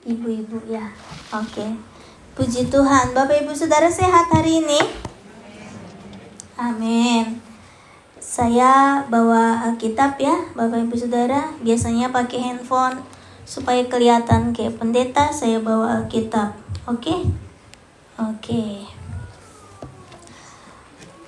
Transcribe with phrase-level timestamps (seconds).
[0.00, 0.88] Ibu-ibu ya.
[1.28, 1.76] Oke.
[2.32, 3.12] Puji Tuhan.
[3.12, 4.80] Bapak Ibu Saudara sehat hari ini?
[6.56, 7.36] Amin.
[8.16, 11.52] Saya bawa Alkitab ya, Bapak Ibu Saudara.
[11.60, 13.04] Biasanya pakai handphone
[13.44, 16.56] supaya kelihatan kayak pendeta, saya bawa Alkitab.
[16.88, 17.28] Oke?
[18.16, 18.88] Oke.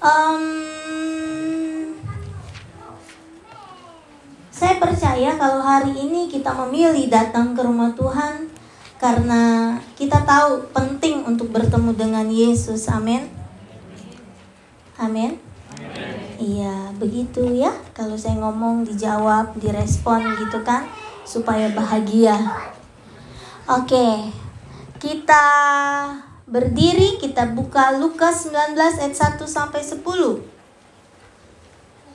[0.01, 0.45] Um,
[4.49, 8.62] saya percaya kalau hari ini kita memilih datang ke rumah Tuhan
[9.03, 12.87] karena kita tahu penting untuk bertemu dengan Yesus.
[12.87, 13.27] Amin.
[14.95, 15.43] Amin.
[16.39, 17.75] Iya, begitu ya.
[17.99, 20.87] Kalau saya ngomong dijawab, direspon gitu kan,
[21.27, 22.39] supaya bahagia.
[23.67, 24.31] Oke.
[25.03, 25.45] Kita
[26.47, 30.47] berdiri, kita buka Lukas 19 ayat 1 sampai 10.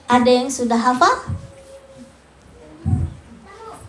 [0.08, 1.36] Ada yang sudah hafal?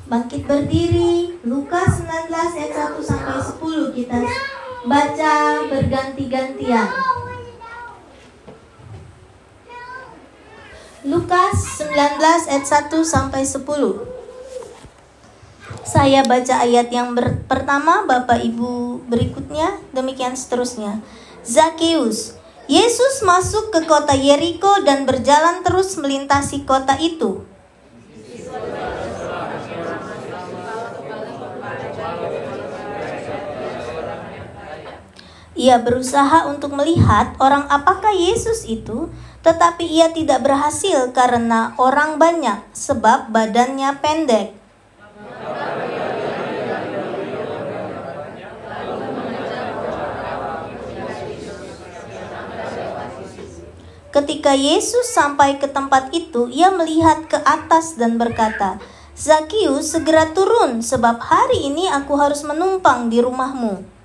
[0.09, 4.17] Bangkit berdiri, Lukas 19 ayat 1 sampai 10 kita
[4.89, 5.33] baca
[5.69, 6.89] berganti-gantian.
[11.05, 11.93] Lukas 19
[12.25, 13.61] ayat 1 sampai 10.
[15.85, 17.13] Saya baca ayat yang
[17.45, 21.05] pertama, Bapak Ibu berikutnya, demikian seterusnya.
[21.45, 22.33] Zakeus,
[22.65, 27.48] Yesus masuk ke kota Yeriko dan berjalan terus melintasi kota itu.
[35.59, 39.11] Ia berusaha untuk melihat orang apakah Yesus itu,
[39.43, 44.55] tetapi ia tidak berhasil karena orang banyak, sebab badannya pendek.
[54.15, 58.79] Ketika Yesus sampai ke tempat itu, ia melihat ke atas dan berkata,
[59.11, 63.98] "Zakius, segera turun, sebab hari ini aku harus menumpang di rumahmu."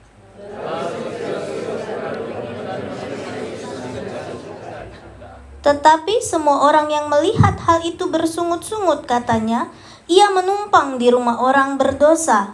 [5.64, 9.72] Tetapi semua orang yang melihat hal itu bersungut-sungut katanya,
[10.04, 12.52] ia menumpang di rumah orang berdosa.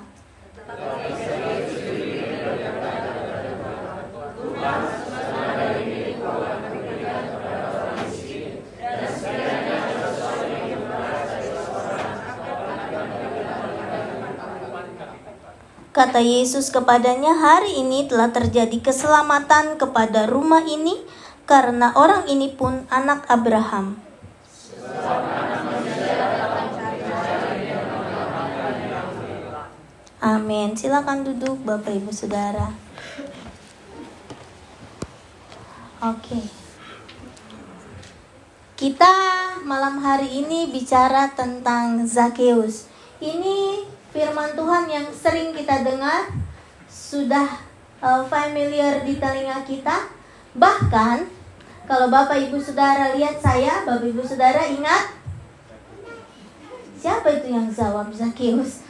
[16.00, 20.96] Kata Yesus kepadanya, "Hari ini telah terjadi keselamatan kepada rumah ini,
[21.44, 24.00] karena orang ini pun anak Abraham.
[30.24, 30.72] Amin.
[30.72, 32.72] Silakan duduk Bapak Ibu Saudara.
[36.00, 36.40] Oke.
[38.80, 39.12] Kita
[39.68, 42.88] malam hari ini bicara tentang Zakheus.
[43.20, 46.30] Ini firman Tuhan yang sering kita dengar,
[46.90, 47.46] sudah
[48.02, 50.10] uh, familiar di telinga kita.
[50.54, 51.26] Bahkan
[51.86, 55.20] kalau Bapak Ibu Saudara lihat saya, Bapak Ibu Saudara ingat
[57.00, 58.84] Siapa itu yang jawab Zakius?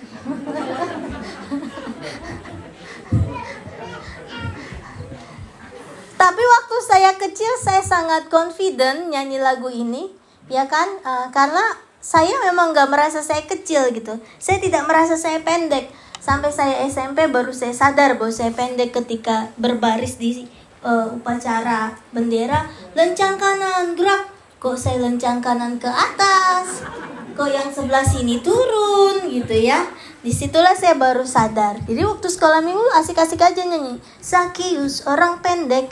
[6.19, 10.11] Tapi waktu saya kecil saya sangat confident nyanyi lagu ini,
[10.51, 10.91] ya kan?
[11.07, 11.63] Uh, karena
[12.00, 14.16] saya memang gak merasa saya kecil gitu.
[14.41, 15.93] Saya tidak merasa saya pendek.
[16.21, 20.49] Sampai saya SMP baru saya sadar bahwa saya pendek ketika berbaris di
[20.84, 24.33] uh, upacara bendera lencang kanan gerak.
[24.60, 26.84] Kok saya lencang kanan ke atas?
[27.33, 29.28] Kok yang sebelah sini turun?
[29.28, 29.89] Gitu ya.
[30.21, 31.81] Di situlah saya baru sadar.
[31.89, 33.97] Jadi waktu sekolah minggu asik-asik aja nyanyi.
[34.21, 35.89] Sakius orang pendek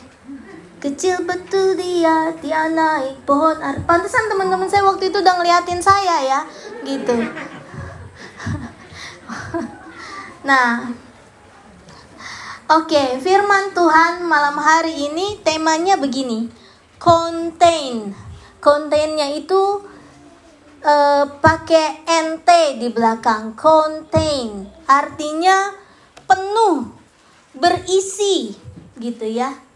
[0.78, 6.22] kecil betul dia dia naik pohon ar pantesan teman-teman saya waktu itu udah ngeliatin saya
[6.22, 6.40] ya
[6.86, 7.18] gitu
[10.48, 10.86] nah
[12.68, 16.52] Oke, firman Tuhan malam hari ini temanya begini.
[17.00, 18.12] Contain.
[18.60, 19.88] Containnya itu
[20.84, 22.44] uh, pakai nt
[22.76, 23.56] di belakang.
[23.56, 24.68] Contain.
[24.84, 25.72] Artinya
[26.28, 26.92] penuh,
[27.56, 28.52] berisi
[29.00, 29.67] gitu ya.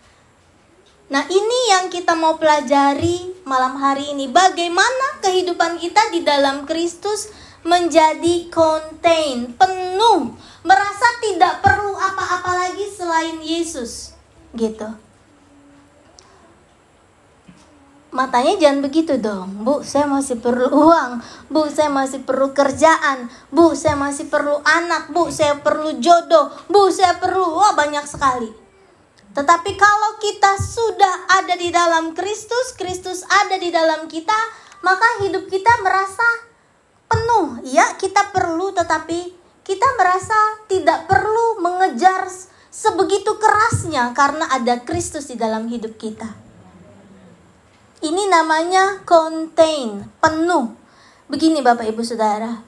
[1.12, 4.32] Nah, ini yang kita mau pelajari malam hari ini.
[4.32, 7.28] Bagaimana kehidupan kita di dalam Kristus
[7.68, 10.32] menjadi contain, penuh
[10.64, 14.16] merasa tidak perlu apa-apa lagi selain Yesus.
[14.56, 14.88] Gitu.
[18.08, 19.68] Matanya jangan begitu dong.
[19.68, 21.20] Bu, saya masih perlu uang.
[21.52, 23.28] Bu, saya masih perlu kerjaan.
[23.52, 25.12] Bu, saya masih perlu anak.
[25.12, 26.48] Bu, saya perlu jodoh.
[26.72, 28.61] Bu, saya perlu wah banyak sekali.
[29.32, 34.36] Tetapi kalau kita sudah ada di dalam Kristus, Kristus ada di dalam kita,
[34.84, 36.26] maka hidup kita merasa
[37.08, 37.64] penuh.
[37.64, 39.32] Ya, kita perlu tetapi
[39.64, 40.36] kita merasa
[40.68, 42.28] tidak perlu mengejar
[42.68, 46.28] sebegitu kerasnya karena ada Kristus di dalam hidup kita.
[48.02, 50.74] Ini namanya contain, penuh.
[51.30, 52.60] Begini Bapak Ibu Saudara.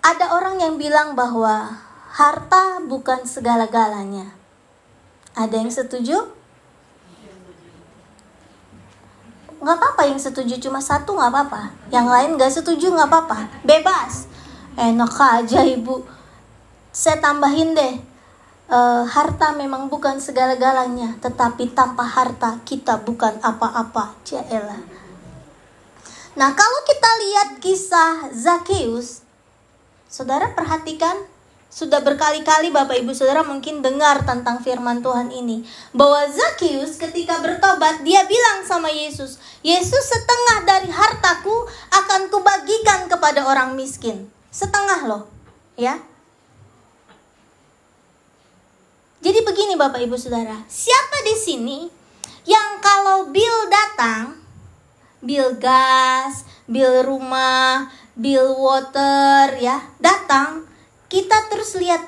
[0.00, 1.82] Ada orang yang bilang bahwa
[2.14, 4.43] harta bukan segala-galanya.
[5.34, 6.16] Ada yang setuju?
[9.58, 11.62] Nggak apa-apa yang setuju cuma satu nggak apa-apa.
[11.90, 13.38] Yang lain nggak setuju nggak apa-apa.
[13.66, 14.30] Bebas.
[14.78, 16.06] Enak aja ibu.
[16.94, 17.94] Saya tambahin deh.
[18.64, 18.78] E,
[19.10, 24.14] harta memang bukan segala-galanya, tetapi tanpa harta kita bukan apa-apa.
[24.22, 24.78] Jaelah.
[26.34, 29.22] Nah, kalau kita lihat kisah Zakheus,
[30.10, 31.14] saudara perhatikan
[31.74, 38.06] sudah berkali-kali Bapak Ibu Saudara mungkin dengar tentang firman Tuhan ini bahwa Zakheus ketika bertobat
[38.06, 45.26] dia bilang sama Yesus, "Yesus, setengah dari hartaku akan kubagikan kepada orang miskin." Setengah loh,
[45.74, 45.98] ya.
[49.18, 51.78] Jadi begini Bapak Ibu Saudara, siapa di sini
[52.46, 54.38] yang kalau bill datang,
[55.18, 60.70] bill gas, bill rumah, bill water ya, datang,
[61.14, 62.02] kita terus lihat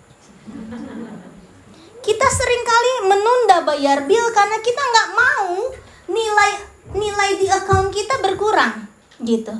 [2.07, 5.75] kita sering kali menunda bayar bill karena kita nggak mau
[6.07, 6.53] nilai
[6.95, 8.87] nilai di account kita berkurang
[9.19, 9.51] gitu.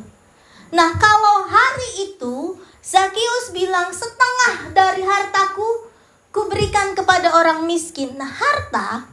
[0.71, 2.55] Nah kalau hari itu
[2.87, 5.91] Zakius bilang setengah dari hartaku
[6.31, 8.15] kuberikan kepada orang miskin.
[8.15, 9.11] Nah harta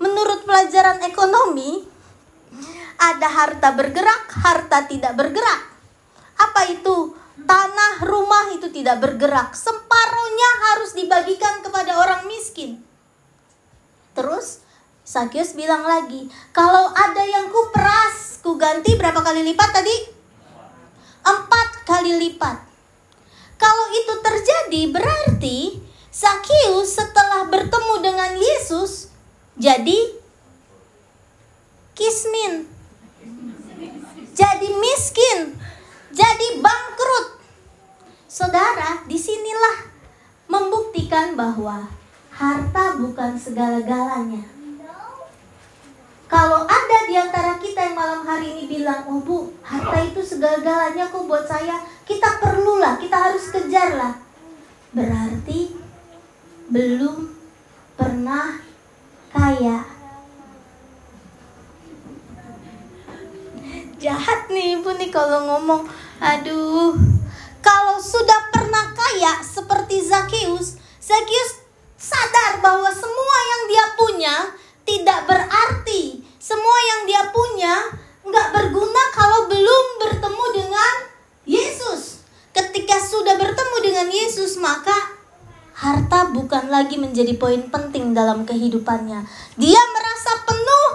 [0.00, 1.84] menurut pelajaran ekonomi
[2.96, 5.68] ada harta bergerak, harta tidak bergerak.
[6.40, 7.12] Apa itu?
[7.44, 9.52] Tanah rumah itu tidak bergerak.
[9.52, 12.80] Separohnya harus dibagikan kepada orang miskin.
[14.16, 14.64] Terus
[15.06, 19.96] Sakyus bilang lagi, kalau ada yang ku peras, ku ganti berapa kali lipat tadi?
[21.22, 22.58] Empat kali lipat.
[23.60, 25.58] Kalau itu terjadi berarti
[26.10, 29.12] Sakyus setelah bertemu dengan Yesus
[29.60, 30.16] jadi
[31.96, 32.68] kismin.
[34.36, 35.56] Jadi miskin
[36.16, 37.36] jadi bangkrut.
[38.24, 39.84] Saudara, di sinilah
[40.48, 41.84] membuktikan bahwa
[42.32, 44.44] harta bukan segala-galanya.
[46.26, 51.06] Kalau ada di antara kita yang malam hari ini bilang, oh bu, harta itu segala-galanya
[51.06, 54.18] kok buat saya, kita perlulah, kita harus kejarlah.
[54.90, 55.70] Berarti
[56.66, 57.30] belum
[57.94, 58.58] pernah
[59.30, 59.86] kaya.
[63.96, 66.96] Jahat nih ibu nih kalau ngomong Aduh,
[67.60, 71.60] kalau sudah pernah kaya seperti Zakius, Zakius
[71.96, 74.34] sadar bahwa semua yang dia punya
[74.88, 76.24] tidak berarti.
[76.36, 77.74] Semua yang dia punya
[78.26, 80.94] nggak berguna kalau belum bertemu dengan
[81.48, 82.24] Yesus.
[82.52, 84.96] Ketika sudah bertemu dengan Yesus, maka
[85.76, 89.20] harta bukan lagi menjadi poin penting dalam kehidupannya.
[89.60, 90.88] Dia merasa penuh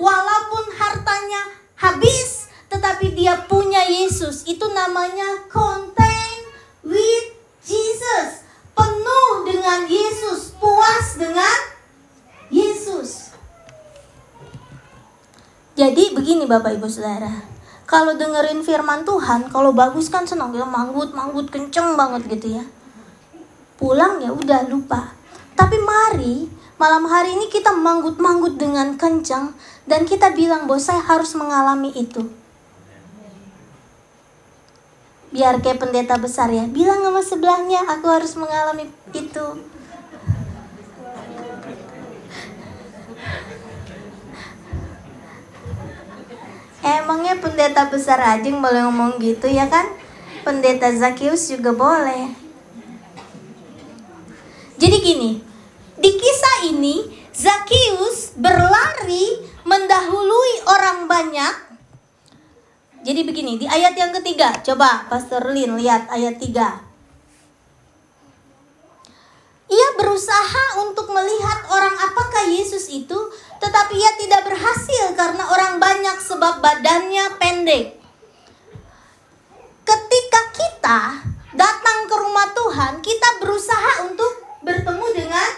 [0.00, 1.42] walaupun hartanya
[1.76, 4.48] habis, tetapi dia punya Yesus.
[4.48, 6.40] Itu namanya contain
[6.80, 8.48] with Jesus.
[8.72, 11.58] Penuh dengan Yesus, puas dengan
[12.48, 13.36] Yesus.
[15.76, 17.44] Jadi begini Bapak Ibu Saudara.
[17.84, 22.64] Kalau dengerin firman Tuhan, kalau bagus kan senang ya manggut manggut kenceng banget gitu ya.
[23.76, 25.12] Pulang ya udah lupa.
[25.52, 26.48] Tapi mari
[26.80, 29.52] malam hari ini kita manggut-manggut dengan kencang
[29.84, 32.41] dan kita bilang bahwa saya harus mengalami itu
[35.32, 36.68] biar kayak pendeta besar ya.
[36.68, 39.46] Bilang sama sebelahnya aku harus mengalami itu.
[46.82, 49.88] Emangnya pendeta besar aja yang boleh ngomong gitu ya kan?
[50.44, 52.34] Pendeta Zakius juga boleh.
[54.76, 55.52] Jadi gini
[56.02, 61.71] di kisah ini Zakius berlari mendahului orang banyak
[63.02, 66.54] jadi begini, di ayat yang ketiga, coba Pastor Lin lihat ayat 3.
[69.72, 73.18] Ia berusaha untuk melihat orang apakah Yesus itu,
[73.58, 77.98] tetapi ia tidak berhasil karena orang banyak sebab badannya pendek.
[79.82, 80.98] Ketika kita
[81.58, 85.50] datang ke rumah Tuhan, kita berusaha untuk bertemu dengan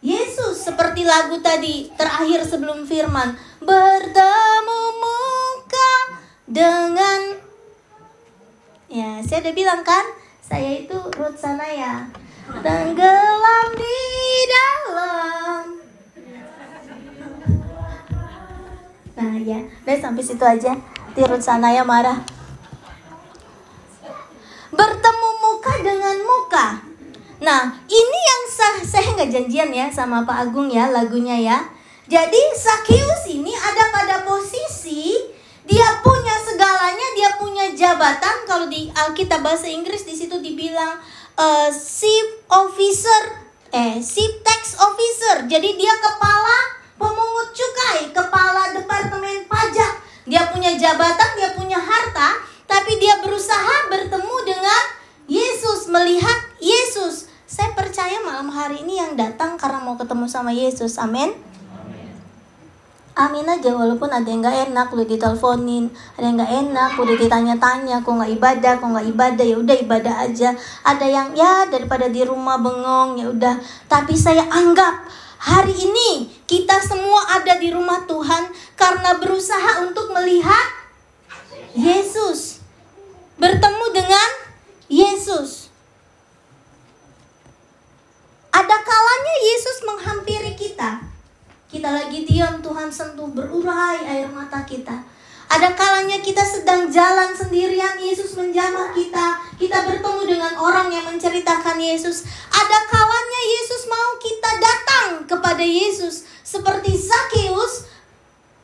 [0.00, 6.19] Yesus seperti lagu tadi terakhir sebelum firman bertemu muka
[6.50, 7.38] dengan
[8.90, 10.02] ya saya udah bilang kan
[10.42, 12.10] saya itu Ruth Sanaya
[12.50, 14.02] tenggelam di
[14.50, 15.64] dalam.
[19.14, 20.74] Nah ya udah sampai situ aja.
[21.14, 22.18] Di Ruth Sanaya marah
[24.74, 26.66] bertemu muka dengan muka.
[27.40, 31.58] Nah, ini yang sah, saya nggak janjian ya sama Pak Agung ya lagunya ya.
[32.04, 35.09] Jadi Sakius ini ada pada posisi
[35.70, 38.42] dia punya segalanya, dia punya jabatan.
[38.42, 40.98] Kalau di Alkitab bahasa Inggris di situ dibilang
[41.38, 41.70] uh,
[42.50, 43.22] officer,
[43.70, 45.46] eh chief tax officer.
[45.46, 50.02] Jadi dia kepala pemungut cukai, kepala departemen pajak.
[50.26, 54.82] Dia punya jabatan, dia punya harta, tapi dia berusaha bertemu dengan
[55.30, 57.30] Yesus, melihat Yesus.
[57.46, 60.98] Saya percaya malam hari ini yang datang karena mau ketemu sama Yesus.
[60.98, 61.49] Amin.
[63.10, 65.90] Amin aja walaupun ada yang gak enak udah diteleponin.
[66.14, 70.14] Ada yang gak enak udah ditanya-tanya kok nggak ibadah kok nggak ibadah ya udah ibadah
[70.30, 70.54] aja.
[70.86, 73.58] Ada yang ya daripada di rumah bengong ya udah.
[73.90, 75.10] Tapi saya anggap
[75.42, 80.66] hari ini kita semua ada di rumah Tuhan karena berusaha untuk melihat
[81.74, 82.62] Yesus.
[83.42, 84.30] Bertemu dengan
[84.86, 85.66] Yesus.
[88.54, 91.09] Ada kalanya Yesus menghampiri kita.
[91.70, 95.06] Kita lagi diam, Tuhan sentuh berurai air mata kita.
[95.46, 99.38] Ada kalanya kita sedang jalan sendirian, Yesus menjamah kita.
[99.54, 102.26] Kita bertemu dengan orang yang menceritakan Yesus.
[102.50, 106.26] Ada kalanya Yesus mau kita datang kepada Yesus.
[106.42, 107.86] Seperti Zakheus,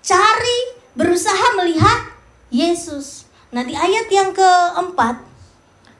[0.03, 0.59] cari,
[0.99, 2.11] berusaha melihat
[2.51, 3.31] Yesus.
[3.55, 5.23] Nah di ayat yang keempat,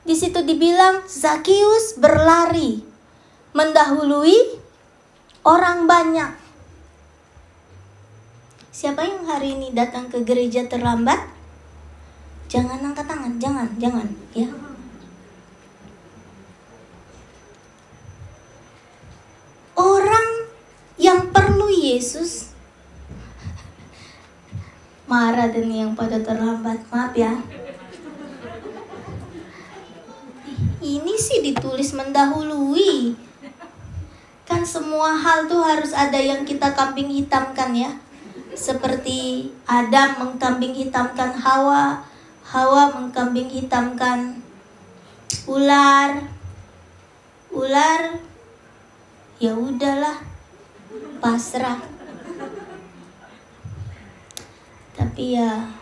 [0.03, 2.83] di situ dibilang Zakheus berlari
[3.55, 4.59] mendahului
[5.47, 6.46] orang banyak.
[8.77, 11.17] Siapa yang hari ini datang ke gereja terlambat?
[12.45, 14.05] Jangan angkat tangan, jangan, jangan,
[14.37, 14.45] ya.
[19.73, 20.45] Orang
[21.01, 22.53] yang perlu Yesus
[25.09, 27.33] marah dan yang pada terlambat, maaf ya.
[30.85, 33.25] Ini sih ditulis mendahului
[34.45, 37.91] kan semua hal tuh harus ada yang kita kambing hitamkan ya
[38.57, 42.01] seperti Adam mengkambing hitamkan Hawa
[42.47, 44.39] Hawa mengkambing hitamkan
[45.51, 46.23] ular.
[47.51, 48.23] Ular
[49.35, 50.23] ya udahlah
[51.19, 51.83] pasrah.
[54.95, 55.75] Tapi ya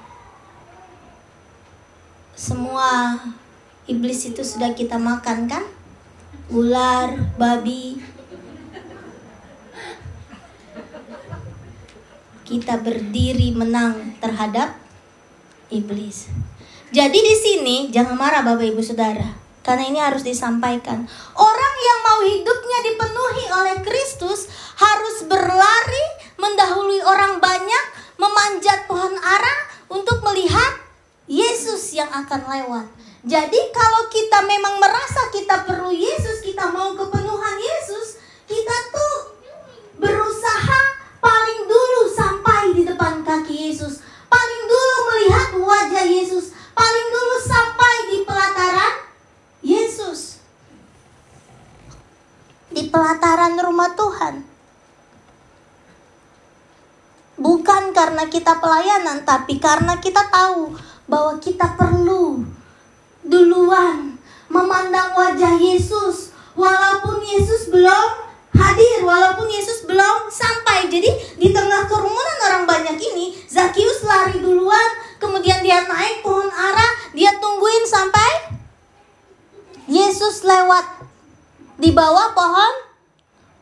[2.33, 3.13] semua
[3.85, 5.65] iblis itu sudah kita makan kan?
[6.49, 8.01] Ular babi
[12.45, 14.77] kita berdiri menang terhadap
[15.73, 16.29] iblis.
[16.93, 19.33] Jadi di sini jangan marah Bapak Ibu Saudara,
[19.65, 21.09] karena ini harus disampaikan.
[21.33, 24.47] Orang yang mau hidupnya dipenuhi oleh Kristus
[24.77, 26.05] harus berlari
[26.37, 27.85] mendahului orang banyak,
[28.21, 29.55] memanjat pohon ara
[29.89, 30.85] untuk melihat
[31.25, 32.85] Yesus yang akan lewat.
[33.25, 39.33] Jadi kalau kita memang merasa kita perlu Yesus, kita mau kepenuhan Yesus, kita tuh
[39.97, 40.34] berusaha
[43.35, 43.99] kaki Yesus,
[44.31, 48.95] paling dulu melihat wajah Yesus, paling dulu sampai di pelataran
[49.59, 50.39] Yesus.
[52.71, 54.35] Di pelataran rumah Tuhan.
[57.35, 60.71] Bukan karena kita pelayanan, tapi karena kita tahu
[61.11, 62.47] bahwa kita perlu
[63.27, 64.15] duluan
[64.47, 68.09] memandang wajah Yesus walaupun Yesus belum
[68.55, 70.87] hadir walaupun Yesus belum sampai.
[70.87, 76.87] Jadi di tengah kerumunan orang banyak ini, Zakius lari duluan, kemudian dia naik pohon ara,
[77.11, 78.57] dia tungguin sampai
[79.85, 81.05] Yesus lewat
[81.77, 82.73] di bawah pohon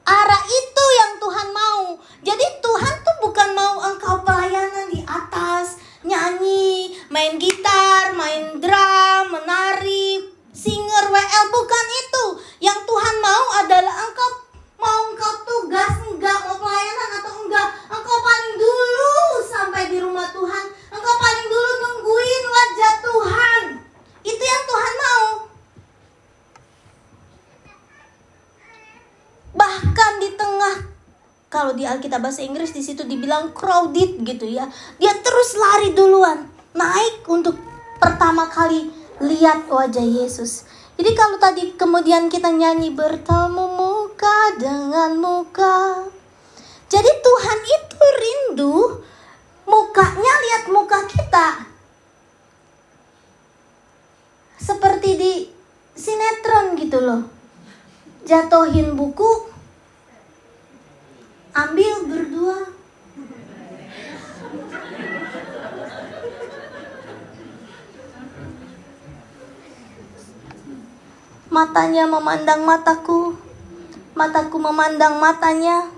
[0.04, 1.84] ara itu yang Tuhan mau.
[2.24, 10.32] Jadi Tuhan tuh bukan mau engkau pelayanan di atas, nyanyi, main gitar, main drum, menari,
[10.52, 12.26] singer WL bukan itu.
[12.64, 14.43] Yang Tuhan mau adalah engkau
[14.84, 19.16] Mau engkau tugas enggak, mau pelayanan atau enggak, engkau paling dulu
[19.48, 20.66] sampai di rumah Tuhan.
[20.92, 23.64] Engkau paling dulu nungguin wajah Tuhan.
[24.28, 25.26] Itu yang Tuhan mau.
[29.56, 30.76] Bahkan di tengah
[31.48, 34.68] kalau di Alkitab bahasa Inggris di situ dibilang crowded gitu ya.
[34.98, 37.56] Dia terus lari duluan, naik untuk
[38.02, 38.90] pertama kali
[39.22, 40.66] lihat wajah Yesus.
[40.98, 43.83] Jadi kalau tadi kemudian kita nyanyi bertemu
[44.14, 46.06] muka dengan muka.
[46.86, 48.78] Jadi Tuhan itu rindu
[49.66, 51.66] mukanya lihat muka kita.
[54.62, 55.34] Seperti di
[55.98, 57.26] sinetron gitu loh.
[58.22, 59.50] Jatuhin buku,
[61.58, 62.70] ambil berdua.
[71.50, 73.43] Matanya memandang mataku,
[74.14, 75.93] mataku memandang matanya.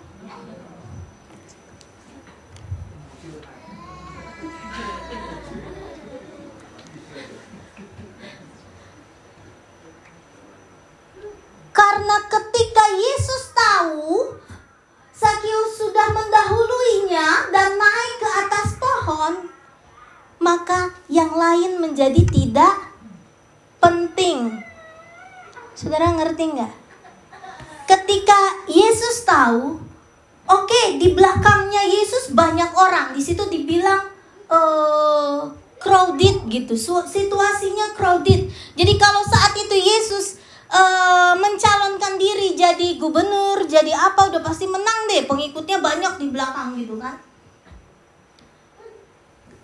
[36.66, 36.74] Gitu,
[37.06, 38.50] situasinya crowded.
[38.74, 40.42] Jadi kalau saat itu Yesus
[40.74, 45.30] uh, mencalonkan diri jadi gubernur, jadi apa udah pasti menang deh.
[45.30, 47.22] Pengikutnya banyak di belakang gitu kan.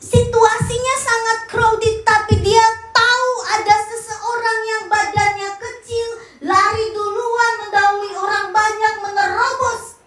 [0.01, 6.07] Situasinya sangat crowded tapi dia tahu ada seseorang yang badannya kecil,
[6.45, 9.97] lari duluan mendahului orang banyak menerobos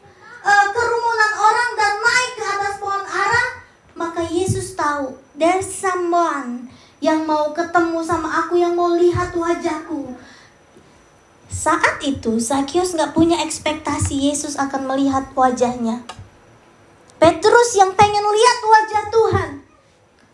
[0.46, 3.44] uh, kerumunan orang dan naik ke atas pohon ara,
[3.94, 6.63] maka Yesus tahu there's someone
[7.04, 10.16] yang mau ketemu sama aku yang mau lihat wajahku
[11.54, 16.02] saat itu Zakius nggak punya ekspektasi Yesus akan melihat wajahnya.
[17.22, 19.50] Petrus yang pengen lihat wajah Tuhan.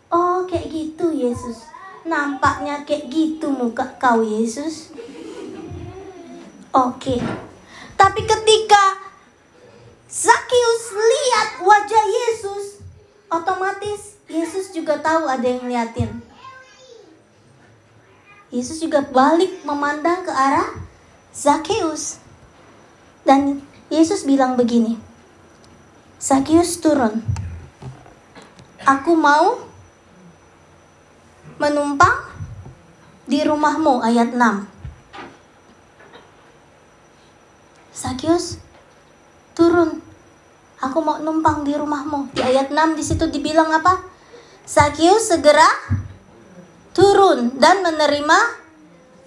[0.09, 1.69] Oh kayak gitu Yesus.
[2.09, 4.89] Nampaknya kayak gitu muka kau Yesus.
[6.73, 7.21] Oke.
[7.93, 8.83] Tapi ketika
[10.09, 12.81] Zakius lihat wajah Yesus,
[13.29, 16.30] otomatis Yesus juga tahu ada yang ngeliatin.
[18.51, 20.67] Yesus juga balik memandang ke arah
[21.31, 22.19] Zakheus.
[23.23, 24.99] Dan Yesus bilang begini,
[26.19, 27.23] Zakheus turun.
[28.83, 29.63] Aku mau
[31.55, 32.27] menumpang
[33.23, 34.67] di rumahmu ayat 6.
[37.95, 38.59] Zakheus
[39.55, 40.03] turun.
[40.81, 42.33] Aku mau numpang di rumahmu.
[42.35, 44.01] Di ayat 6 di situ dibilang apa?
[44.65, 45.69] Zakheus segera
[46.91, 48.39] turun dan menerima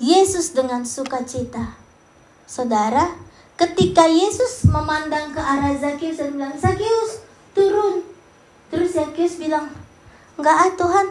[0.01, 1.77] Yesus dengan sukacita.
[2.45, 3.17] Saudara,
[3.57, 7.25] ketika Yesus memandang ke arah Zakius dan bilang, Zakius,
[7.57, 8.05] turun.
[8.69, 9.73] Terus Zakius bilang,
[10.37, 11.07] enggak ah Tuhan.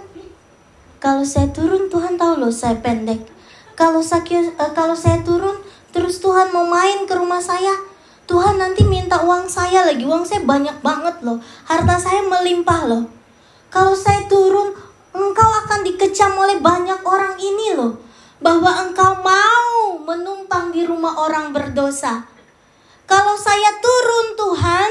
[1.02, 3.26] Kalau saya turun, Tuhan tahu loh saya pendek.
[3.74, 5.58] Kalau Zakius, uh, kalau saya turun,
[5.90, 7.74] terus Tuhan mau main ke rumah saya,
[8.24, 10.06] Tuhan nanti minta uang saya lagi.
[10.06, 11.42] Uang saya banyak banget loh.
[11.68, 13.04] Harta saya melimpah loh.
[13.74, 14.72] Kalau saya turun,
[15.14, 18.02] engkau akan dikecam oleh banyak orang ini loh
[18.44, 22.28] bahwa engkau mau menumpang di rumah orang berdosa.
[23.08, 24.90] Kalau saya turun Tuhan,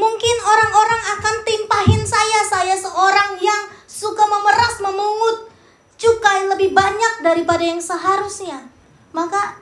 [0.00, 2.40] mungkin orang-orang akan timpahin saya.
[2.46, 5.52] Saya seorang yang suka memeras, memungut
[5.96, 8.64] cukai lebih banyak daripada yang seharusnya.
[9.12, 9.60] Maka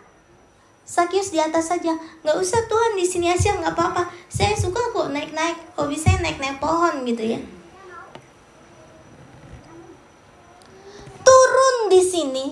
[0.84, 4.04] Sakius di atas saja, nggak usah Tuhan di sini aja nggak apa-apa.
[4.28, 7.40] Saya suka kok naik-naik, hobi saya naik-naik pohon gitu ya.
[11.54, 12.46] Turun di sini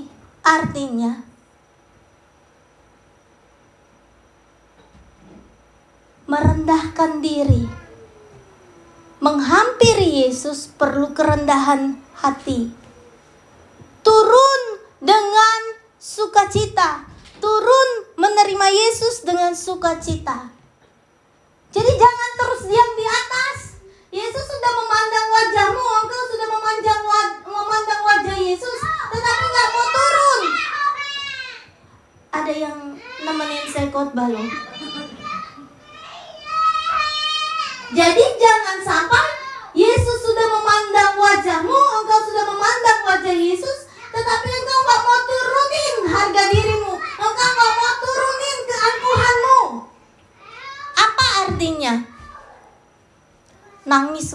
[0.47, 1.11] artinya
[6.31, 7.67] merendahkan diri.
[9.19, 12.71] Menghampiri Yesus perlu kerendahan hati.
[14.07, 14.63] Turun
[15.03, 17.03] dengan sukacita.
[17.43, 20.47] Turun menerima Yesus dengan sukacita.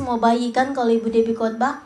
[0.07, 1.83] Semua bayi kan kalau ibu Debi khotbah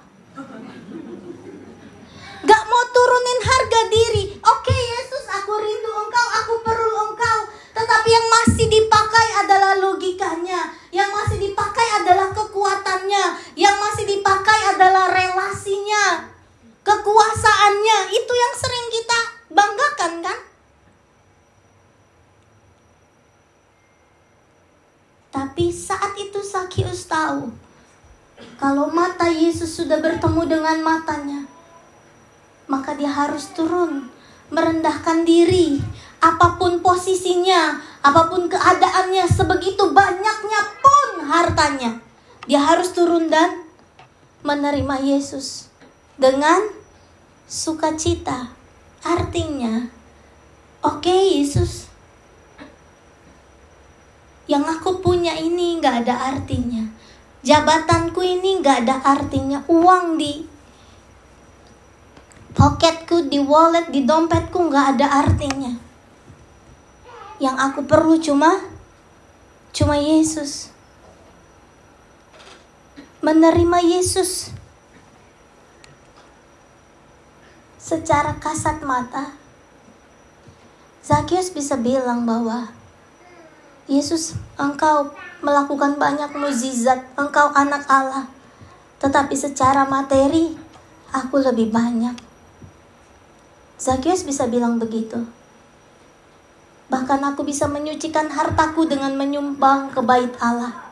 [28.82, 31.46] kalau mata Yesus sudah bertemu dengan matanya,
[32.66, 34.10] maka dia harus turun,
[34.50, 35.78] merendahkan diri,
[36.18, 42.02] apa pun posisinya, apa pun keadaannya, sebegitu banyaknya pun hartanya,
[42.50, 43.70] dia harus turun dan
[44.42, 45.70] menerima Yesus
[46.18, 46.66] dengan
[47.46, 48.50] sukacita.
[49.06, 49.94] Artinya,
[50.82, 51.86] oke okay, Yesus,
[54.50, 56.81] yang aku punya ini nggak ada artinya.
[57.42, 59.66] Jabatanku ini nggak ada artinya.
[59.66, 60.46] Uang di
[62.54, 65.74] poketku, di wallet, di dompetku nggak ada artinya.
[67.42, 68.62] Yang aku perlu cuma
[69.74, 70.70] cuma Yesus.
[73.26, 74.54] Menerima Yesus
[77.82, 79.34] secara kasat mata.
[81.02, 82.70] Zakius bisa bilang bahwa
[83.90, 88.30] Yesus, engkau melakukan banyak mukjizat, engkau anak Allah.
[89.02, 90.54] Tetapi secara materi,
[91.10, 92.14] aku lebih banyak.
[93.82, 95.26] Zakius bisa bilang begitu.
[96.92, 100.92] Bahkan aku bisa menyucikan hartaku dengan menyumbang ke bait Allah.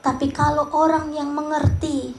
[0.00, 2.14] Tapi kalau orang yang mengerti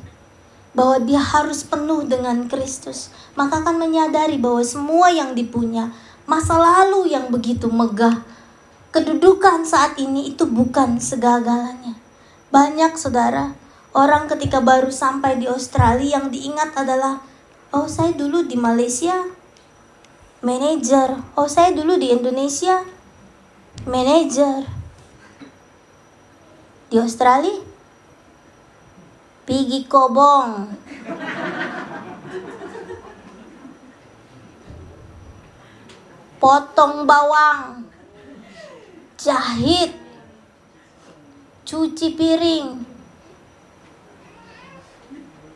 [0.77, 5.89] bahwa dia harus penuh dengan Kristus, maka akan menyadari bahwa semua yang dipunya,
[6.29, 8.21] masa lalu yang begitu megah,
[8.93, 11.97] kedudukan saat ini itu bukan segala-galanya.
[12.53, 13.57] Banyak saudara,
[13.97, 17.25] orang ketika baru sampai di Australia yang diingat adalah,
[17.73, 19.25] oh saya dulu di Malaysia,
[20.45, 21.17] manajer.
[21.33, 22.85] Oh saya dulu di Indonesia,
[23.89, 24.69] manajer.
[26.93, 27.65] Di Australia,
[29.47, 30.75] Pigi kobong.
[36.35, 37.87] Potong bawang.
[39.15, 39.95] Jahit.
[41.63, 42.67] Cuci piring.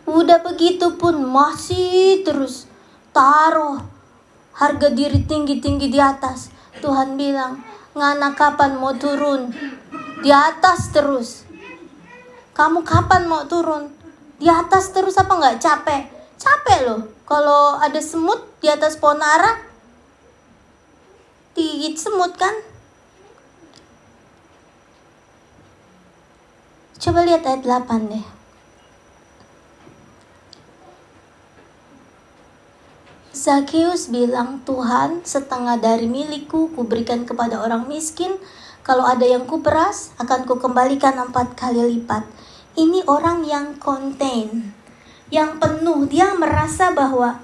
[0.07, 2.71] Udah begitu pun masih terus
[3.11, 3.83] taruh
[4.55, 6.47] harga diri tinggi-tinggi di atas.
[6.79, 7.59] Tuhan bilang,
[7.91, 9.51] ngana kapan mau turun?
[10.23, 11.40] Di atas terus
[12.51, 13.91] kamu kapan mau turun?
[14.41, 16.01] Di atas terus apa nggak capek?
[16.35, 17.01] Capek loh.
[17.23, 19.61] Kalau ada semut di atas pohon ara,
[21.55, 22.53] digigit semut kan?
[27.01, 28.25] Coba lihat ayat 8 deh.
[33.31, 38.37] Zakius bilang, Tuhan setengah dari milikku kuberikan kepada orang miskin,
[38.81, 42.25] kalau ada yang kuperas akan kukembalikan empat kali lipat
[42.79, 44.71] ini orang yang konten,
[45.27, 46.07] yang penuh.
[46.07, 47.35] Dia merasa bahwa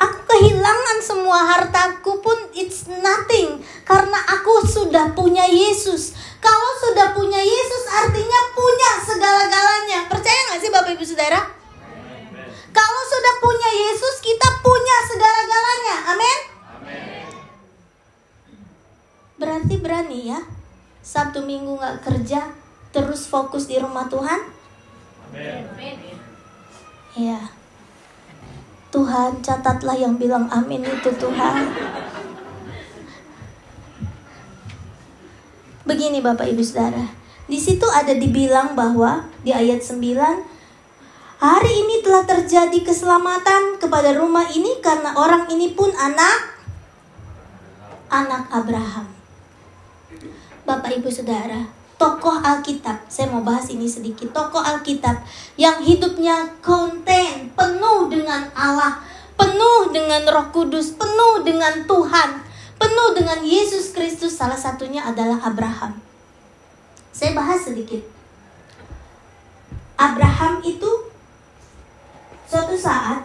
[0.00, 6.16] aku kehilangan semua hartaku pun it's nothing karena aku sudah punya Yesus.
[6.40, 10.08] Kalau sudah punya Yesus artinya punya segala-galanya.
[10.08, 11.40] Percaya nggak sih Bapak Ibu Saudara?
[12.72, 15.96] Kalau sudah punya Yesus kita punya segala-galanya.
[16.16, 16.51] Amin.
[19.42, 20.38] Berarti berani ya.
[21.02, 22.54] Sabtu Minggu nggak kerja,
[22.94, 24.38] terus fokus di rumah Tuhan?
[25.34, 25.98] Amin.
[27.18, 27.50] Ya.
[28.94, 31.74] Tuhan, catatlah yang bilang amin itu Tuhan.
[35.90, 37.10] Begini Bapak Ibu Saudara.
[37.50, 39.98] Di situ ada dibilang bahwa di ayat 9
[41.42, 46.54] Hari ini telah terjadi keselamatan kepada rumah ini karena orang ini pun anak
[48.06, 49.11] anak Abraham.
[50.72, 51.68] Bapak Ibu Saudara,
[52.00, 53.04] tokoh Alkitab.
[53.04, 54.32] Saya mau bahas ini sedikit.
[54.32, 55.20] Tokoh Alkitab
[55.60, 59.04] yang hidupnya konten, penuh dengan Allah,
[59.36, 62.40] penuh dengan Roh Kudus, penuh dengan Tuhan,
[62.80, 64.32] penuh dengan Yesus Kristus.
[64.32, 66.00] Salah satunya adalah Abraham.
[67.12, 68.00] Saya bahas sedikit.
[70.00, 71.12] Abraham itu
[72.48, 73.20] suatu saat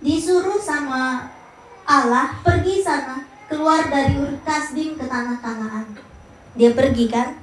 [0.00, 1.28] disuruh sama
[1.84, 6.03] Allah pergi sana keluar dari Ur Kasdim ke tanah Kanaan.
[6.54, 7.34] Dia pergi kan?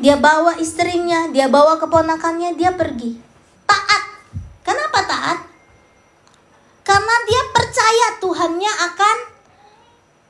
[0.00, 3.16] Dia bawa istrinya, dia bawa keponakannya, dia pergi.
[3.68, 4.02] Taat.
[4.64, 5.38] Kenapa taat?
[6.84, 9.16] Karena dia percaya Tuhannya akan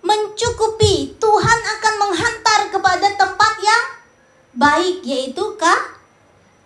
[0.07, 1.19] mencukupi.
[1.19, 3.85] Tuhan akan menghantar kepada tempat yang
[4.55, 5.99] baik yaitu kah?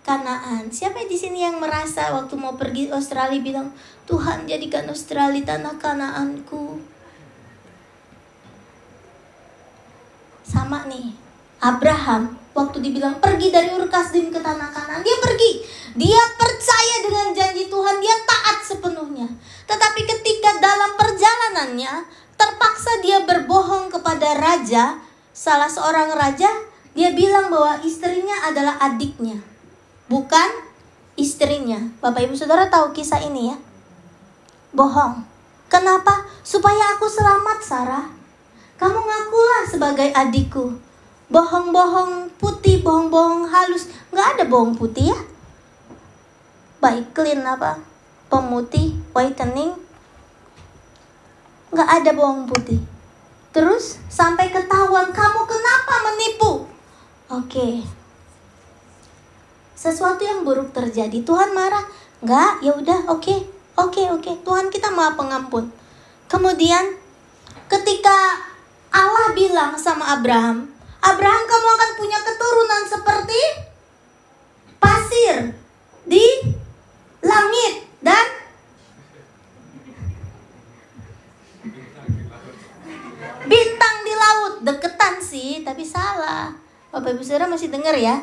[0.04, 0.68] Kanaan.
[0.68, 3.72] Siapa di sini yang merasa waktu mau pergi Australia bilang,
[4.04, 6.83] "Tuhan, jadikan Australia tanah Kanaanku."
[10.64, 11.12] Sama nih.
[11.60, 15.60] Abraham waktu dibilang pergi dari Ur Kasdim ke tanah kanan, dia pergi.
[15.92, 19.28] Dia percaya dengan janji Tuhan, dia taat sepenuhnya.
[19.68, 22.04] Tetapi ketika dalam perjalanan temannya,
[22.36, 25.00] terpaksa dia berbohong kepada raja,
[25.32, 26.52] salah seorang raja,
[26.92, 29.40] dia bilang bahwa istrinya adalah adiknya,
[30.12, 30.52] bukan
[31.16, 31.80] istrinya.
[32.04, 33.56] Bapak Ibu Saudara tahu kisah ini ya?
[34.76, 35.24] Bohong.
[35.72, 36.28] Kenapa?
[36.44, 38.06] Supaya aku selamat, Sarah.
[38.74, 40.74] Kamu ngakulah sebagai adikku.
[41.30, 43.90] Bohong-bohong putih, bohong-bohong halus.
[44.10, 45.18] Nggak ada bohong putih ya?
[46.82, 47.80] Baik clean apa?
[48.28, 49.72] Pemutih, whitening.
[51.70, 52.82] Nggak ada bohong putih.
[53.54, 56.66] Terus sampai ketahuan kamu kenapa menipu?
[57.30, 57.86] Oke.
[59.78, 61.86] Sesuatu yang buruk terjadi, Tuhan marah.
[62.22, 63.36] Nggak, ya udah, oke.
[63.74, 64.32] Oke, oke.
[64.42, 65.70] Tuhan kita maha pengampun.
[66.30, 66.94] Kemudian
[67.66, 68.38] ketika
[68.94, 70.70] Allah bilang sama Abraham,
[71.02, 73.40] Abraham kamu akan punya keturunan seperti
[74.78, 75.50] pasir
[76.06, 76.22] di
[77.18, 78.26] langit dan
[83.50, 84.54] bintang di laut.
[84.62, 86.54] Deketan sih, tapi salah.
[86.94, 88.22] Bapak Ibu Saudara masih dengar ya?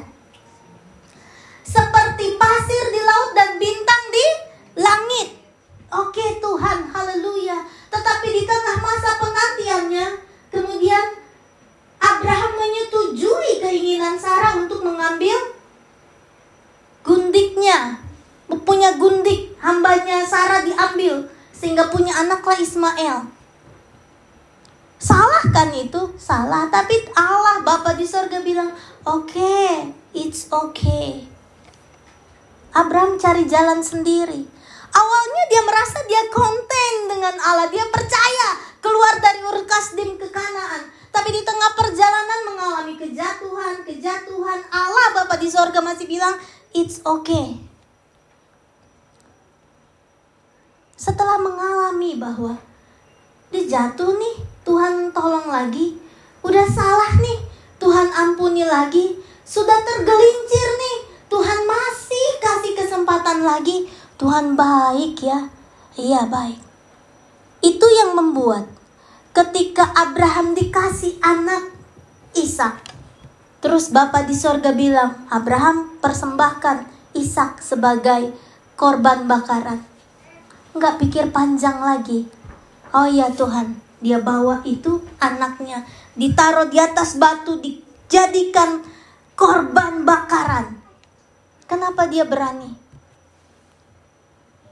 [1.67, 4.25] Seperti pasir di laut dan bintang di
[4.79, 5.29] langit.
[5.91, 7.60] Oke Tuhan, haleluya.
[7.91, 10.31] Tetapi di tengah masa penantiannya,
[15.12, 15.39] mengambil
[17.04, 18.00] gundiknya.
[18.62, 21.28] Punya gundik, hambanya Sarah diambil.
[21.52, 23.28] Sehingga punya anaklah Ismail.
[25.02, 26.15] Salah kan itu?
[26.15, 26.71] Salah.
[26.71, 28.71] Tapi Allah Bapa di surga bilang,
[29.04, 31.28] oke, okay, it's okay.
[32.71, 34.47] Abraham cari jalan sendiri.
[34.91, 38.47] Awalnya dia merasa dia konten dengan Allah, dia percaya
[38.84, 41.00] keluar dari Ur Kasdim ke Kanaan.
[41.12, 44.60] Tapi di tengah perjalanan mengalami kejatuhan, kejatuhan.
[44.71, 46.39] Allah Bapa di sorga masih bilang,
[46.71, 47.60] it's okay.
[50.95, 52.56] Setelah mengalami bahwa
[53.52, 56.00] dia jatuh nih, Tuhan tolong lagi.
[56.41, 57.43] Udah salah nih,
[57.78, 59.19] Tuhan ampuni lagi.
[59.43, 60.97] Sudah tergelincir nih,
[61.28, 65.50] Tuhan masih kasih kesempatan lagi Tuhan baik ya.
[65.97, 66.62] Iya baik.
[67.65, 68.69] Itu yang membuat
[69.32, 71.72] ketika Abraham dikasih anak
[72.36, 72.80] Ishak.
[73.62, 78.32] Terus Bapak di sorga bilang, Abraham persembahkan Ishak sebagai
[78.80, 79.84] korban bakaran.
[80.72, 82.26] Nggak pikir panjang lagi.
[82.96, 85.84] Oh iya Tuhan, dia bawa itu anaknya.
[86.15, 88.84] Ditaruh di atas batu, dijadikan
[89.36, 90.80] korban bakaran.
[91.67, 92.82] Kenapa dia berani?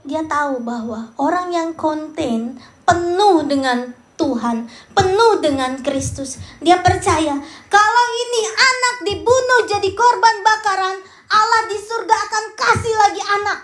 [0.09, 6.35] dia tahu bahwa orang yang konten penuh dengan Tuhan, penuh dengan Kristus.
[6.59, 7.39] Dia percaya
[7.71, 10.99] kalau ini anak dibunuh jadi korban bakaran,
[11.31, 13.59] Allah di surga akan kasih lagi anak.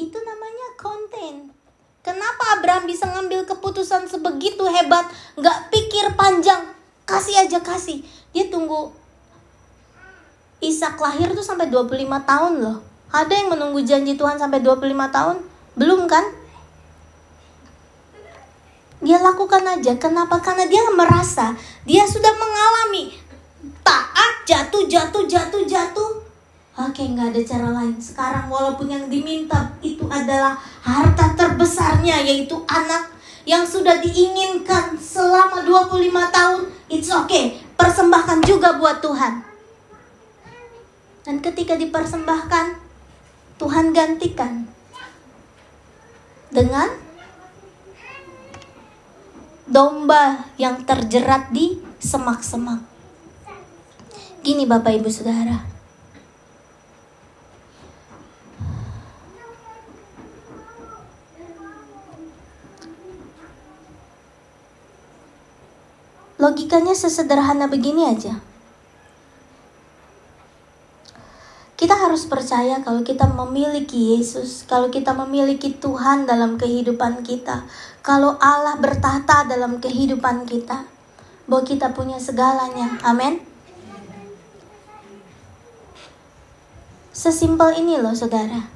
[0.00, 1.52] Itu namanya konten.
[2.00, 5.04] Kenapa Abraham bisa ngambil keputusan sebegitu hebat,
[5.36, 6.72] Gak pikir panjang,
[7.04, 8.00] kasih aja kasih.
[8.32, 8.96] Dia tunggu
[10.58, 11.94] Ishak lahir tuh sampai 25
[12.26, 12.82] tahun loh.
[13.14, 15.36] Ada yang menunggu janji Tuhan sampai 25 tahun?
[15.78, 16.37] Belum kan?
[18.98, 19.94] Dia lakukan aja.
[19.94, 20.42] Kenapa?
[20.42, 21.54] Karena dia merasa
[21.86, 23.14] dia sudah mengalami
[23.86, 26.12] taat, jatuh, jatuh, jatuh, jatuh.
[26.78, 27.98] Oke, nggak ada cara lain.
[27.98, 33.10] Sekarang walaupun yang diminta itu adalah harta terbesarnya yaitu anak
[33.42, 36.62] yang sudah diinginkan selama 25 tahun.
[36.90, 37.58] It's okay.
[37.74, 39.42] Persembahkan juga buat Tuhan.
[41.26, 42.66] Dan ketika dipersembahkan,
[43.58, 44.70] Tuhan gantikan
[46.48, 47.07] dengan
[49.68, 52.80] domba yang terjerat di semak-semak.
[54.40, 55.60] Gini Bapak Ibu Saudara.
[66.38, 68.47] Logikanya sesederhana begini aja.
[71.78, 77.70] Kita harus percaya kalau kita memiliki Yesus, kalau kita memiliki Tuhan dalam kehidupan kita,
[78.02, 80.90] kalau Allah bertahta dalam kehidupan kita,
[81.46, 82.98] bahwa kita punya segalanya.
[83.06, 83.38] Amin.
[87.14, 88.68] Sesimpel ini loh saudara.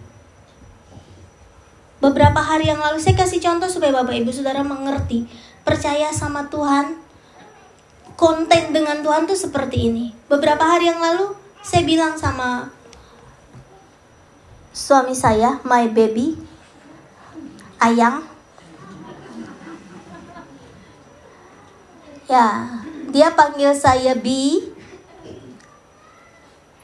[2.02, 5.26] Beberapa hari yang lalu saya kasih contoh supaya Bapak Ibu Saudara mengerti.
[5.62, 6.98] Percaya sama Tuhan,
[8.18, 10.10] konten dengan Tuhan tuh seperti ini.
[10.26, 12.81] Beberapa hari yang lalu saya bilang sama
[14.72, 16.40] suami saya, my baby,
[17.82, 18.22] Ayang.
[22.30, 22.78] Ya,
[23.10, 24.70] dia panggil saya Bi.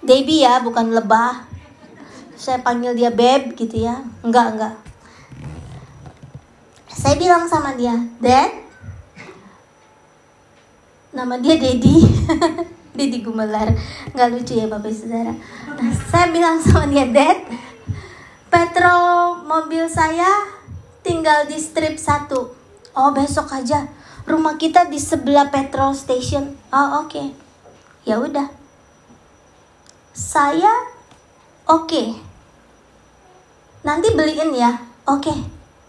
[0.02, 1.46] Baby ya, bukan lebah.
[2.34, 4.02] Saya panggil dia Beb gitu ya.
[4.26, 4.74] Enggak, enggak.
[6.90, 8.50] Saya bilang sama dia, Dad,
[11.14, 12.02] nama dia Dedi.
[12.98, 13.70] Dedi Gumelar,
[14.10, 15.30] nggak lucu ya bapak saudara.
[15.78, 17.38] Nah, saya bilang sama dia, Dad,
[18.48, 20.28] petrol mobil saya
[21.04, 22.52] tinggal di strip satu.
[22.96, 23.86] Oh besok aja,
[24.26, 26.56] rumah kita di sebelah petrol station.
[26.74, 27.26] Oh oke, okay.
[28.08, 28.48] ya udah.
[30.12, 30.72] Saya
[31.70, 31.86] oke.
[31.86, 32.08] Okay.
[33.86, 34.82] Nanti beliin ya.
[35.06, 35.30] Oke.
[35.30, 35.38] Okay.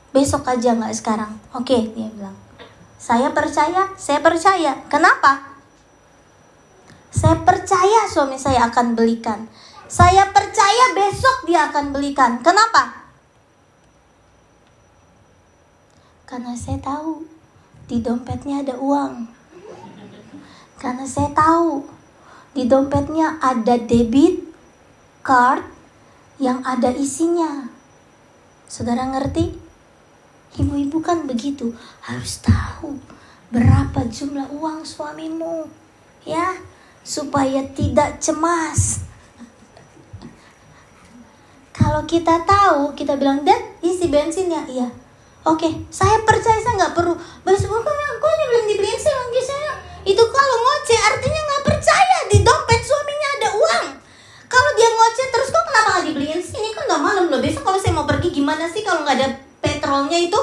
[0.09, 1.33] Besok aja nggak sekarang.
[1.53, 2.37] Oke, okay, dia bilang.
[2.97, 4.85] Saya percaya, saya percaya.
[4.89, 5.49] Kenapa?
[7.09, 9.49] Saya percaya suami saya akan belikan.
[9.89, 12.37] Saya percaya besok dia akan belikan.
[12.45, 13.09] Kenapa?
[16.29, 17.25] Karena saya tahu
[17.89, 19.25] di dompetnya ada uang.
[20.77, 21.89] Karena saya tahu
[22.53, 24.45] di dompetnya ada debit
[25.25, 25.65] card
[26.37, 27.65] yang ada isinya.
[28.69, 29.57] Saudara ngerti?
[30.53, 31.73] Ibu-ibu kan begitu,
[32.05, 33.01] harus tahu
[33.49, 35.65] berapa jumlah uang suamimu.
[36.29, 36.61] Ya,
[37.01, 39.08] supaya tidak cemas.
[41.79, 44.67] Kalau kita tahu, kita bilang, Dad, isi bensin ya?
[44.67, 44.87] Iya.
[45.47, 47.15] Oke, saya percaya saya nggak perlu.
[47.47, 49.71] Besok kok kok ini belum bensin lagi saya.
[50.03, 53.87] Itu kalau ngoceh artinya nggak percaya di dompet suaminya ada uang.
[54.51, 56.59] Kalau dia ngoceh terus kok kenapa nggak dibeliin sih?
[56.59, 57.39] Ini kan udah malam loh.
[57.39, 59.29] Besok kalau saya mau pergi gimana sih kalau nggak ada
[59.63, 60.39] petrolnya itu?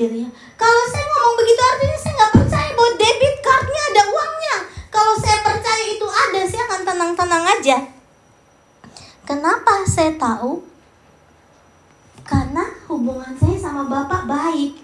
[0.00, 0.28] Gitu ya.
[0.56, 4.56] Kalau saya ngomong begitu artinya saya nggak percaya bahwa debit cardnya ada uangnya.
[4.88, 7.76] Kalau saya percaya itu ada, saya akan tenang-tenang aja.
[9.28, 10.69] Kenapa saya tahu?
[12.30, 14.78] Karena hubungan saya sama Bapak baik.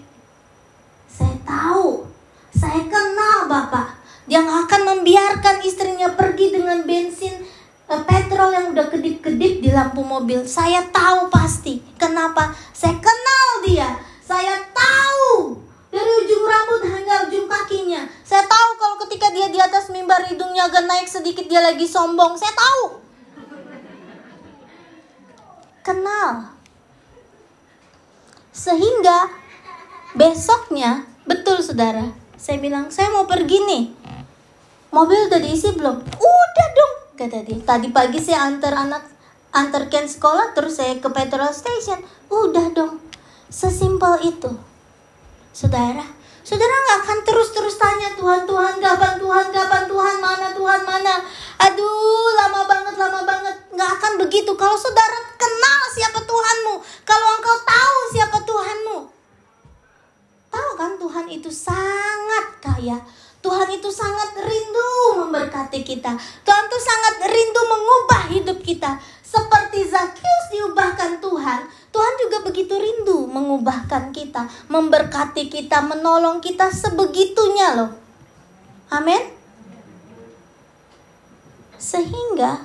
[1.07, 2.03] Saya tahu,
[2.51, 3.95] saya kenal Bapak.
[4.27, 7.47] Yang akan membiarkan istrinya pergi dengan bensin
[7.87, 10.43] uh, petrol yang udah kedip-kedip di lampu mobil.
[10.43, 11.79] Saya tahu pasti.
[11.95, 12.51] Kenapa?
[12.75, 13.95] Saya kenal dia.
[14.19, 18.03] Saya tahu dari ujung rambut hingga ujung kakinya.
[18.27, 22.35] Saya tahu kalau ketika dia di atas mimbar hidungnya agak naik sedikit dia lagi sombong.
[22.35, 22.83] Saya tahu.
[25.87, 26.56] Kenal.
[28.57, 29.29] Sehingga
[30.17, 32.09] besoknya, betul saudara,
[32.41, 33.85] saya bilang, saya mau pergi nih.
[34.89, 36.01] Mobil udah diisi belum?
[36.01, 37.61] Udah dong, kata dia.
[37.61, 39.05] Tadi pagi saya antar anak,
[39.53, 42.01] antar Ken sekolah, terus saya ke petrol station.
[42.33, 42.97] Udah dong,
[43.45, 44.49] sesimpel itu.
[45.53, 46.16] Saudara,
[46.47, 51.19] saudara nggak akan terus-terus tanya Tuhan, Tuhan, kapan Tuhan, kapan Tuhan, mana Tuhan, mana.
[51.59, 53.55] Aduh, lama banget, lama banget.
[53.75, 54.55] Nggak akan begitu.
[54.55, 58.97] Kalau saudara kenal siapa Tuhanmu, kalau engkau tahu siapa Tuhanmu.
[60.47, 62.95] Tahu kan Tuhan itu sangat kaya.
[63.43, 66.15] Tuhan itu sangat rindu memberkati kita.
[66.47, 68.95] Tuhan itu sangat rindu mengubah hidup kita.
[69.27, 77.75] Seperti Zakius diubahkan Tuhan, Tuhan juga begitu rindu mengubahkan kita, memberkati kita, menolong kita sebegitunya
[77.75, 77.91] loh.
[78.87, 79.19] Amin.
[81.75, 82.63] Sehingga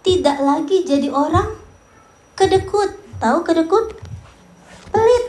[0.00, 1.60] tidak lagi jadi orang
[2.32, 2.96] kedekut.
[3.20, 4.00] Tahu kedekut?
[4.88, 5.24] Pelit.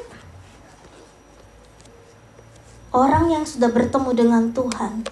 [2.95, 5.03] Orang yang sudah bertemu dengan Tuhan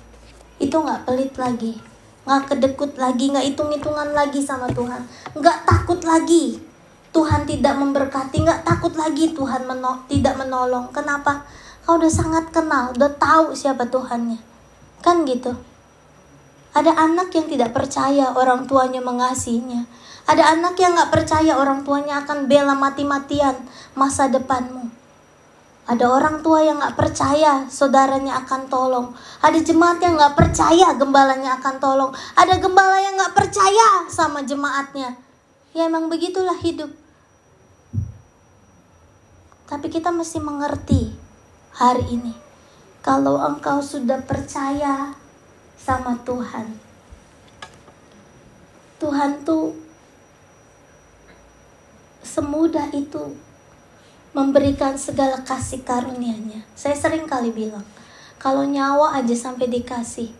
[0.63, 1.75] itu nggak pelit lagi,
[2.23, 5.03] nggak kedekut lagi, nggak hitung-hitungan lagi sama Tuhan,
[5.35, 6.73] nggak takut lagi
[7.13, 10.89] Tuhan tidak memberkati, nggak takut lagi Tuhan meno tidak menolong.
[10.89, 11.45] Kenapa?
[11.85, 14.41] Kau udah sangat kenal, udah tahu siapa Tuhannya.
[15.05, 15.53] Kan gitu.
[16.73, 19.85] Ada anak yang tidak percaya orang tuanya mengasihinya.
[20.25, 23.61] Ada anak yang nggak percaya orang tuanya akan bela mati-matian
[23.93, 24.89] masa depanmu.
[25.83, 29.11] Ada orang tua yang nggak percaya saudaranya akan tolong.
[29.43, 32.11] Ada jemaat yang nggak percaya gembalanya akan tolong.
[32.39, 35.19] Ada gembala yang nggak percaya sama jemaatnya.
[35.75, 36.87] Ya emang begitulah hidup.
[39.67, 41.11] Tapi kita mesti mengerti
[41.75, 42.31] hari ini.
[43.03, 45.11] Kalau engkau sudah percaya
[45.75, 46.79] sama Tuhan.
[49.03, 49.75] Tuhan tuh
[52.23, 53.35] semudah itu
[54.33, 56.65] memberikan segala kasih karunia-Nya.
[56.73, 57.85] Saya sering kali bilang,
[58.41, 60.33] kalau nyawa aja sampai dikasih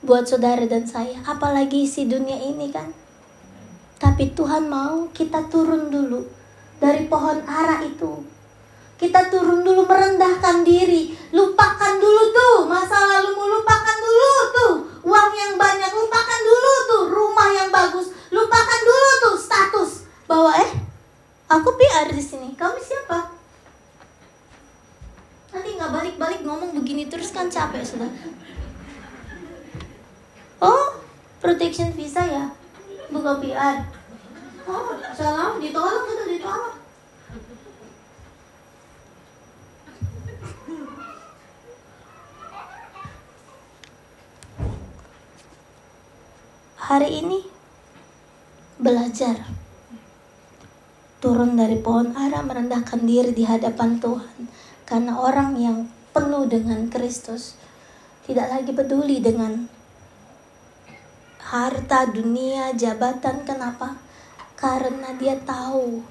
[0.00, 2.90] buat saudara dan saya, apalagi isi dunia ini kan.
[3.96, 6.24] Tapi Tuhan mau kita turun dulu
[6.76, 8.36] dari pohon ara itu
[8.96, 11.12] kita turun dulu merendahkan diri.
[11.36, 14.72] Lupakan dulu tuh masa lalu lupakan dulu tuh
[15.04, 19.90] uang yang banyak, lupakan dulu tuh rumah yang bagus, lupakan dulu tuh status
[20.24, 20.85] bahwa eh
[21.46, 22.58] Aku PR di sini.
[22.58, 23.30] Kamu siapa?
[25.54, 28.10] Nanti nggak balik-balik ngomong begini terus kan capek sudah.
[30.58, 30.98] Oh,
[31.38, 32.50] protection visa ya?
[33.10, 33.86] buka PR.
[34.66, 36.74] Oh, salam ditolak atau ditolak.
[46.86, 47.42] Hari ini
[48.78, 49.55] belajar
[51.26, 54.46] turun dari pohon ara merendahkan diri di hadapan Tuhan
[54.86, 57.58] karena orang yang penuh dengan Kristus
[58.30, 59.66] tidak lagi peduli dengan
[61.42, 63.98] harta dunia jabatan kenapa
[64.54, 66.06] karena dia tahu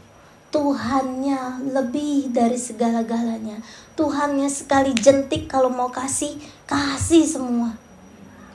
[0.51, 3.59] Tuhannya lebih dari segala-galanya.
[3.99, 7.75] Tuhannya sekali jentik kalau mau kasih, kasih semua.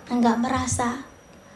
[0.09, 1.05] Enggak merasa.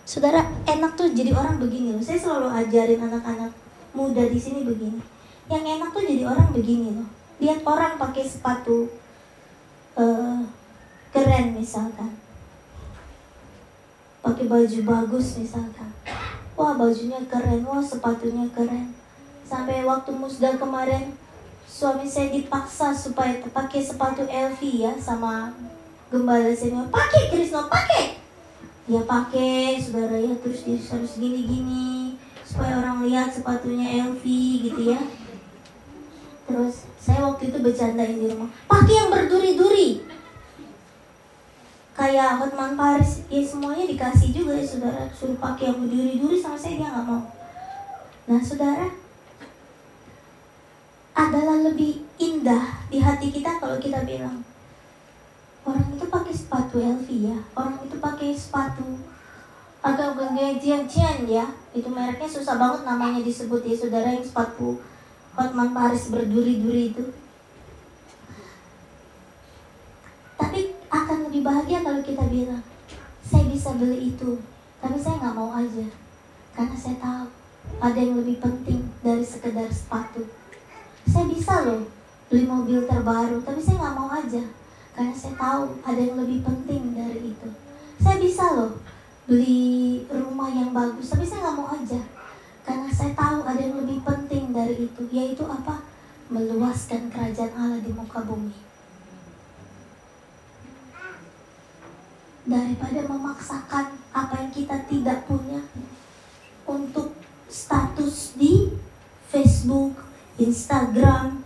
[0.05, 1.97] Saudara, enak tuh jadi orang begini.
[2.05, 3.64] Saya selalu ajarin anak-anak
[3.95, 5.01] muda di sini begini.
[5.49, 7.09] Yang enak tuh jadi orang begini loh.
[7.40, 8.90] Lihat orang pakai sepatu
[9.97, 10.42] uh,
[11.14, 12.18] keren misalkan.
[14.20, 15.95] Pakai baju bagus misalkan.
[16.55, 18.95] Wah bajunya keren, wah sepatunya keren
[19.45, 21.12] sampai waktu musda kemarin
[21.68, 25.53] suami saya dipaksa supaya pakai sepatu LV ya sama
[26.09, 28.18] gembala saya pakai Krisno pakai
[28.88, 32.04] dia pakai saudara ya terus dia harus gini-gini
[32.45, 34.24] supaya orang lihat sepatunya LV
[34.68, 35.01] gitu ya.
[36.45, 40.05] Terus saya waktu itu bercandain di rumah pakai yang berduri-duri.
[41.95, 45.05] Kayak Hotman Paris ya semuanya dikasih juga ya saudara.
[45.11, 47.24] Suruh pakai yang berduri-duri sama saya dia nggak mau.
[48.28, 48.86] Nah saudara
[51.14, 54.42] adalah lebih indah di hati kita kalau kita bilang
[55.62, 58.99] orang itu pakai sepatu LV ya orang itu pakai sepatu
[59.85, 61.45] agak gajian cian ya.
[61.76, 64.80] Itu mereknya susah banget namanya disebut ya saudara yang sepatu
[65.37, 67.05] Hotman Paris berduri-duri itu.
[70.41, 72.64] Tapi akan lebih bahagia kalau kita bilang
[73.20, 74.41] saya bisa beli itu.
[74.80, 75.87] Tapi saya nggak mau aja
[76.57, 77.24] karena saya tahu
[77.80, 80.24] ada yang lebih penting dari sekedar sepatu.
[81.05, 81.85] Saya bisa loh
[82.32, 84.45] beli mobil terbaru tapi saya nggak mau aja
[84.97, 87.49] karena saya tahu ada yang lebih penting dari itu.
[88.01, 88.84] Saya bisa loh
[89.25, 92.01] beli rumah yang bagus tapi saya nggak mau aja
[92.64, 95.81] karena saya tahu ada yang lebih penting dari itu yaitu apa
[96.29, 98.57] meluaskan kerajaan Allah di muka bumi
[102.45, 105.64] daripada memaksakan apa yang kita tidak punya
[106.68, 107.16] untuk
[107.49, 108.68] status di
[109.33, 109.97] Facebook,
[110.37, 111.43] Instagram,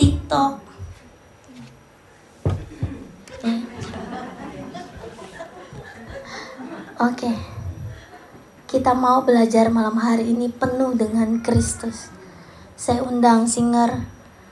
[0.00, 0.71] TikTok.
[7.02, 7.26] Oke.
[7.26, 7.36] Okay.
[8.70, 12.14] Kita mau belajar malam hari ini penuh dengan Kristus.
[12.78, 14.06] Saya undang singer